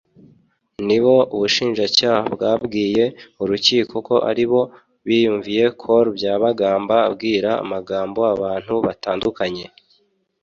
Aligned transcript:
nibo 0.87 1.13
ubushinjacyaha 1.35 2.21
bwabwiye 2.35 3.05
Urukiko 3.41 3.95
ko 4.07 4.15
aribo 4.29 4.61
biyumviye 5.07 5.63
Col 5.81 6.05
Byabagamba 6.17 6.95
abwira 7.09 7.49
amagambo 7.63 8.19
abantu 8.33 8.73
batandukanye 8.85 9.65